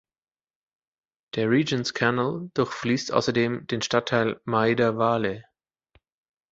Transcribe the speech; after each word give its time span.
Der 1.35 1.47
Regent’s 1.51 1.93
Canal 1.93 2.49
durchfließt 2.55 3.13
außerdem 3.13 3.67
den 3.67 3.83
Stadtteil 3.83 4.41
Maida 4.45 4.97
Vale. 4.97 5.45